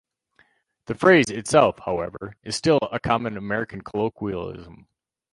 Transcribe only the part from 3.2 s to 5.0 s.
American colloquialism.